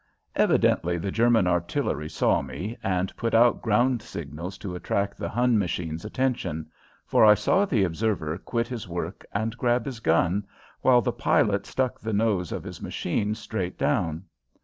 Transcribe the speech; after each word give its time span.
Evidently 0.35 0.97
the 0.97 1.11
German 1.11 1.45
artillery 1.45 2.09
saw 2.09 2.41
me 2.41 2.75
and 2.81 3.15
put 3.15 3.35
out 3.35 3.61
ground 3.61 4.01
signals 4.01 4.57
to 4.57 4.73
attract 4.73 5.15
the 5.15 5.29
Hun 5.29 5.59
machine's 5.59 6.03
attention, 6.03 6.71
for 7.05 7.23
I 7.23 7.35
saw 7.35 7.65
the 7.65 7.83
observer 7.83 8.39
quit 8.39 8.67
his 8.67 8.87
work 8.87 9.23
and 9.31 9.55
grab 9.59 9.85
his 9.85 9.99
gun, 9.99 10.47
while 10.81 11.01
the 11.03 11.11
pilot 11.13 11.67
stuck 11.67 11.99
the 11.99 12.13
nose 12.13 12.51
of 12.51 12.63
his 12.63 12.81
machine 12.81 13.35
straight 13.35 13.77
down. 13.77 14.23